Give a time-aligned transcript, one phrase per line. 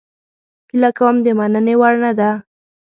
[0.71, 2.29] هیله کوم د مننې وړ نه ده